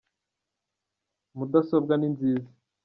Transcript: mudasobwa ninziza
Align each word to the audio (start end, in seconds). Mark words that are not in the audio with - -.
mudasobwa 1.37 1.93
ninziza 1.97 2.49